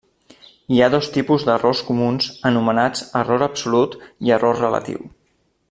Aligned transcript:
Hi 0.75 0.79
ha 0.83 0.87
dos 0.93 1.09
tipus 1.17 1.45
d'errors 1.49 1.83
comuns 1.89 2.31
anomenats 2.51 3.05
error 3.21 3.47
absolut 3.49 3.99
i 4.29 4.35
error 4.39 4.63
relatiu. 4.67 5.07